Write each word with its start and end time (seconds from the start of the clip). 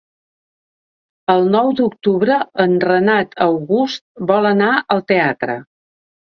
El 1.33 1.43
nou 1.55 1.69
d'octubre 1.79 2.37
en 2.63 2.73
Renat 2.85 3.37
August 3.47 4.03
vol 4.33 4.49
anar 4.55 4.71
al 4.97 5.05
teatre. 5.13 5.61